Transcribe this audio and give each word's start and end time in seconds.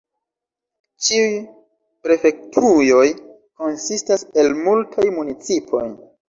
Ĉiuj 1.09 1.35
prefektujoj 2.07 3.03
konsistas 3.61 4.25
el 4.45 4.51
multaj 4.63 5.07
municipoj. 5.21 5.85